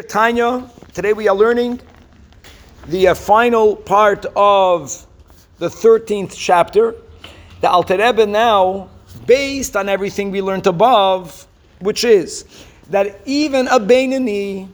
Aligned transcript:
Tanya, 0.00 0.70
today 0.94 1.12
we 1.12 1.28
are 1.28 1.36
learning 1.36 1.78
the 2.86 3.08
uh, 3.08 3.14
final 3.14 3.76
part 3.76 4.24
of 4.34 5.06
the 5.58 5.68
13th 5.68 6.34
chapter. 6.34 6.94
The 7.60 7.68
Alter 7.68 7.98
Rebbe 7.98 8.24
now, 8.24 8.88
based 9.26 9.76
on 9.76 9.90
everything 9.90 10.30
we 10.30 10.40
learned 10.40 10.66
above, 10.66 11.46
which 11.80 12.04
is 12.04 12.46
that 12.88 13.20
even 13.26 13.68
a 13.68 13.78
Beinani, 13.78 14.66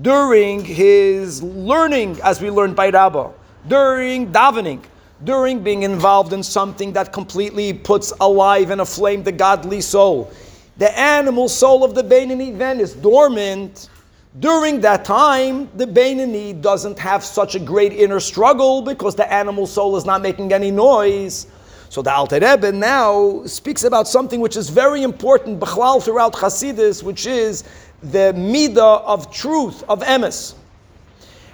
during 0.00 0.64
his 0.64 1.42
learning, 1.42 2.18
as 2.24 2.40
we 2.40 2.48
learned 2.48 2.74
by 2.74 2.88
Rabbah, 2.88 3.30
during 3.68 4.32
davening, 4.32 4.82
during 5.24 5.62
being 5.62 5.82
involved 5.82 6.32
in 6.32 6.42
something 6.42 6.94
that 6.94 7.12
completely 7.12 7.74
puts 7.74 8.14
alive 8.22 8.70
and 8.70 8.80
aflame 8.80 9.22
the 9.22 9.32
godly 9.32 9.82
soul, 9.82 10.32
the 10.78 10.98
animal 10.98 11.50
soul 11.50 11.84
of 11.84 11.94
the 11.94 12.02
Beinani 12.02 12.56
then 12.56 12.80
is 12.80 12.94
dormant 12.94 13.90
during 14.40 14.80
that 14.80 15.04
time, 15.04 15.68
the 15.76 15.84
Beinani 15.86 16.58
doesn't 16.60 16.98
have 16.98 17.22
such 17.22 17.54
a 17.54 17.58
great 17.58 17.92
inner 17.92 18.18
struggle 18.18 18.80
because 18.80 19.14
the 19.14 19.30
animal 19.30 19.66
soul 19.66 19.96
is 19.96 20.06
not 20.06 20.22
making 20.22 20.52
any 20.52 20.70
noise. 20.70 21.46
So 21.90 22.00
the 22.00 22.10
Alter 22.10 22.40
Rebbe 22.40 22.72
now 22.72 23.44
speaks 23.44 23.84
about 23.84 24.08
something 24.08 24.40
which 24.40 24.56
is 24.56 24.70
very 24.70 25.02
important, 25.02 25.60
Bechlal 25.60 26.02
throughout 26.02 26.32
Hasidus, 26.32 27.02
which 27.02 27.26
is 27.26 27.64
the 28.02 28.32
midah 28.34 29.02
of 29.02 29.30
truth, 29.30 29.84
of 29.90 30.00
emes. 30.00 30.54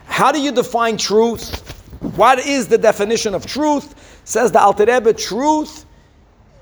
How 0.06 0.30
do 0.30 0.40
you 0.40 0.52
define 0.52 0.96
truth? 0.96 1.60
What 2.14 2.38
is 2.38 2.68
the 2.68 2.78
definition 2.78 3.34
of 3.34 3.44
truth? 3.44 4.20
Says 4.24 4.52
the 4.52 4.60
Alter 4.60 4.84
Rebbe, 4.84 5.12
truth 5.14 5.84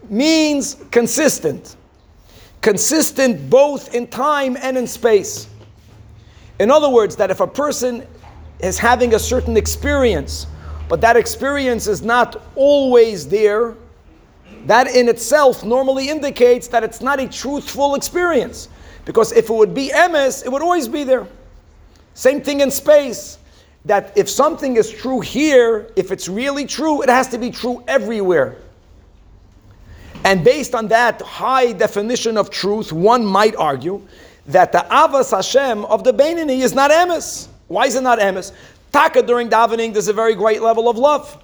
means 0.09 0.77
consistent. 0.91 1.77
Consistent 2.63 3.51
both 3.51 3.95
in 3.95 4.07
time 4.07 4.57
and 4.63 4.79
in 4.79 4.87
space. 4.87 5.49
In 6.59 6.71
other 6.71 6.89
words, 6.89 7.17
that 7.17 7.31
if 7.31 7.41
a 7.41 7.47
person 7.47 8.07
is 8.61 8.79
having 8.79 9.15
a 9.15 9.19
certain 9.19 9.57
experience, 9.57 10.47
but 10.89 11.01
that 11.01 11.17
experience 11.17 11.87
is 11.87 12.03
not 12.03 12.43
always 12.55 13.29
there, 13.29 13.75
that 14.65 14.89
in 14.89 15.09
itself 15.09 15.65
normally 15.65 16.09
indicates 16.09 16.69
that 16.69 16.83
it's 16.83 17.01
not 17.01 17.21
a 17.21 17.29
truthful 17.29 17.95
experience. 17.95 18.69
Because 19.05 19.33
if 19.33 19.51
it 19.51 19.53
would 19.53 19.75
be 19.75 19.91
emes, 19.91 20.45
it 20.45 20.51
would 20.51 20.63
always 20.63 20.89
be 20.89 21.05
there. 21.05 21.27
Same 22.15 22.41
thing 22.41 22.61
in 22.61 22.71
space. 22.71 23.39
That 23.85 24.13
if 24.17 24.29
something 24.29 24.77
is 24.77 24.91
true 24.91 25.21
here, 25.21 25.93
if 25.95 26.11
it's 26.11 26.29
really 26.29 26.67
true, 26.67 27.03
it 27.03 27.09
has 27.09 27.29
to 27.29 27.39
be 27.39 27.51
true 27.51 27.85
everywhere. 27.87 28.57
And 30.25 30.43
based 30.43 30.75
on 30.75 30.89
that 30.89 31.23
high 31.23 31.71
definition 31.73 32.37
of 32.37 32.51
truth, 32.51 32.93
one 32.93 33.25
might 33.25 33.55
argue 33.55 34.03
that 34.49 34.73
the 34.73 34.87
Avas 34.91 35.31
Hashem 35.31 35.85
of 35.87 36.05
the 36.05 36.13
Beinani 36.13 36.61
is 36.61 36.75
not 36.75 36.91
emes. 36.91 37.49
Why 37.69 37.87
is 37.87 37.95
it 37.95 38.03
not 38.03 38.19
emes? 38.19 38.53
Taka 38.93 39.23
during 39.23 39.49
davening, 39.49 39.93
there's 39.93 40.09
a 40.09 40.13
very 40.13 40.35
great 40.35 40.63
level 40.63 40.89
of 40.89 40.97
love. 40.97 41.43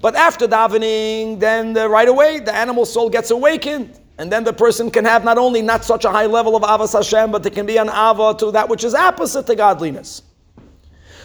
But 0.00 0.16
after 0.16 0.46
davening, 0.46 1.40
then 1.40 1.72
the, 1.72 1.88
right 1.88 2.08
away 2.08 2.40
the 2.40 2.54
animal 2.54 2.84
soul 2.84 3.08
gets 3.08 3.30
awakened. 3.30 3.98
And 4.18 4.30
then 4.30 4.44
the 4.44 4.52
person 4.52 4.90
can 4.90 5.04
have 5.04 5.24
not 5.24 5.38
only 5.38 5.62
not 5.62 5.84
such 5.84 6.04
a 6.04 6.10
high 6.10 6.26
level 6.26 6.54
of 6.54 6.62
Avas 6.62 6.92
Hashem, 6.92 7.32
but 7.32 7.42
there 7.42 7.50
can 7.50 7.66
be 7.66 7.78
an 7.78 7.88
Ava 7.88 8.34
to 8.38 8.50
that 8.52 8.68
which 8.68 8.84
is 8.84 8.94
opposite 8.94 9.46
to 9.46 9.56
godliness. 9.56 10.22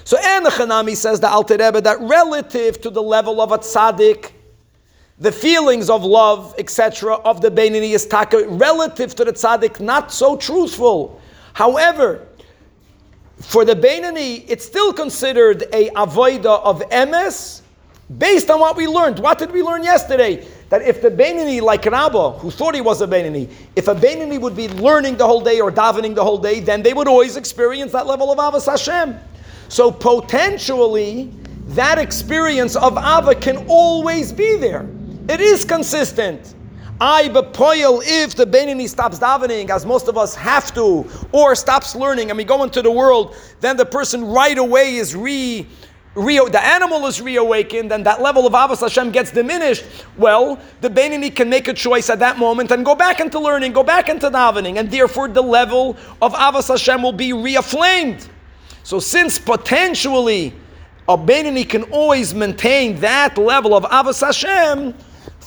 So 0.03 0.17
Ein 0.17 0.45
hachi 0.45 0.67
nami 0.67 0.95
says 0.95 1.19
the 1.19 1.27
Alter 1.27 1.57
Rebbe 1.57 1.81
that 1.81 1.99
relative 1.99 2.79
to 2.81 2.89
the 2.89 3.03
level 3.03 3.41
of 3.41 3.51
a 3.51 3.57
tzaddik, 3.57 4.31
the 5.19 5.31
feelings 5.31 5.89
of 5.89 6.03
love, 6.03 6.53
etc., 6.59 7.15
of 7.15 7.41
the 7.41 7.49
Beinani 7.49 7.91
is 7.91 8.05
taka, 8.05 8.47
relative 8.47 9.15
to 9.15 9.25
the 9.25 9.33
tzaddik, 9.33 9.79
not 9.79 10.11
so 10.11 10.37
truthful. 10.37 11.19
However, 11.53 12.27
for 13.39 13.65
the 13.65 13.75
Beinani, 13.75 14.45
it's 14.47 14.65
still 14.65 14.93
considered 14.93 15.63
a 15.73 15.89
avoida 15.91 16.61
of 16.63 16.81
emes, 16.89 17.61
based 18.19 18.49
on 18.49 18.59
what 18.59 18.75
we 18.77 18.87
learned. 18.87 19.19
What 19.19 19.39
did 19.39 19.51
we 19.51 19.63
learn 19.63 19.83
yesterday? 19.83 20.47
That 20.69 20.81
if 20.83 21.01
the 21.01 21.09
Beinani, 21.09 21.61
like 21.61 21.85
Rabbah, 21.85 22.37
who 22.39 22.51
thought 22.51 22.75
he 22.75 22.81
was 22.81 23.01
a 23.01 23.07
Beinani, 23.07 23.49
if 23.75 23.87
a 23.87 23.95
Beinani 23.95 24.39
would 24.39 24.55
be 24.55 24.69
learning 24.69 25.17
the 25.17 25.25
whole 25.25 25.41
day 25.41 25.59
or 25.59 25.71
davening 25.71 26.13
the 26.13 26.23
whole 26.23 26.37
day, 26.37 26.59
then 26.59 26.83
they 26.83 26.93
would 26.93 27.07
always 27.07 27.37
experience 27.37 27.91
that 27.93 28.05
level 28.05 28.31
of 28.31 28.37
Avas 28.37 28.69
Hashem. 28.69 29.17
So 29.69 29.91
potentially, 29.91 31.31
that 31.69 31.97
experience 31.97 32.75
of 32.75 32.97
Ava 32.97 33.35
can 33.35 33.65
always 33.67 34.31
be 34.31 34.57
there. 34.57 34.87
It 35.29 35.41
is 35.41 35.65
consistent. 35.65 36.55
I 36.99 37.27
bepoil 37.27 38.01
if 38.03 38.35
the 38.35 38.45
Beinani 38.45 38.87
stops 38.87 39.19
davening, 39.19 39.69
as 39.69 39.85
most 39.85 40.07
of 40.07 40.17
us 40.17 40.33
have 40.35 40.73
to, 40.73 41.05
or 41.31 41.53
stops 41.53 41.95
learning, 41.95 42.31
and 42.31 42.37
we 42.37 42.43
go 42.43 42.63
into 42.63 42.81
the 42.81 42.89
world, 42.89 43.35
then 43.59 43.77
the 43.77 43.85
person 43.85 44.25
right 44.25 44.57
away 44.57 44.95
is 44.95 45.15
re, 45.15 45.67
re 46.15 46.37
the 46.49 46.63
animal 46.63 47.05
is 47.05 47.21
reawakened, 47.21 47.91
and 47.91 48.05
that 48.05 48.21
level 48.21 48.47
of 48.47 48.53
Avos 48.53 48.79
Hashem 48.79 49.11
gets 49.11 49.29
diminished. 49.29 49.85
Well, 50.17 50.59
the 50.81 50.89
Beinani 50.89 51.35
can 51.35 51.49
make 51.49 51.67
a 51.67 51.73
choice 51.73 52.09
at 52.09 52.19
that 52.19 52.39
moment 52.39 52.71
and 52.71 52.83
go 52.83 52.95
back 52.95 53.19
into 53.19 53.37
learning, 53.37 53.73
go 53.73 53.83
back 53.83 54.09
into 54.09 54.31
davening, 54.31 54.79
and 54.79 54.89
therefore 54.89 55.27
the 55.27 55.43
level 55.43 55.97
of 56.21 56.33
Avos 56.33 56.69
Hashem 56.69 57.03
will 57.03 57.11
be 57.11 57.29
reaflamed. 57.29 58.27
So 58.83 58.99
since 58.99 59.37
potentially 59.37 60.53
a 61.07 61.17
Beinani 61.17 61.67
can 61.69 61.83
always 61.83 62.33
maintain 62.33 62.99
that 63.01 63.37
level 63.37 63.75
of 63.75 63.83
Avos 63.83 64.25
Hashem, 64.25 64.95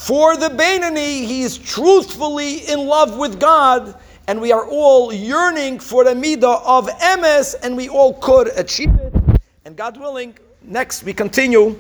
for 0.00 0.34
the 0.34 0.48
Beinani, 0.48 1.26
he 1.26 1.42
is 1.42 1.58
truthfully 1.58 2.66
in 2.66 2.86
love 2.86 3.18
with 3.18 3.38
God, 3.38 3.94
and 4.28 4.40
we 4.40 4.50
are 4.50 4.64
all 4.64 5.12
yearning 5.12 5.78
for 5.78 6.04
the 6.04 6.14
midah 6.14 6.62
of 6.64 6.88
emes, 6.88 7.54
and 7.62 7.76
we 7.76 7.90
all 7.90 8.14
could 8.14 8.48
achieve 8.56 8.94
it. 8.94 9.14
And 9.66 9.76
God 9.76 9.98
willing, 9.98 10.34
next 10.62 11.02
we 11.02 11.12
continue 11.12 11.78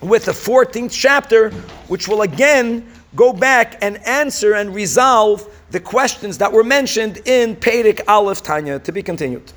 with 0.00 0.24
the 0.24 0.32
14th 0.32 0.90
chapter, 0.90 1.50
which 1.86 2.08
will 2.08 2.22
again 2.22 2.88
go 3.14 3.32
back 3.32 3.78
and 3.82 4.04
answer 4.04 4.54
and 4.54 4.74
resolve 4.74 5.48
the 5.70 5.78
questions 5.78 6.36
that 6.38 6.52
were 6.52 6.64
mentioned 6.64 7.18
in 7.24 7.54
Perek 7.54 8.00
Aleph 8.08 8.42
Tanya. 8.42 8.80
To 8.80 8.90
be 8.90 9.00
continued. 9.00 9.54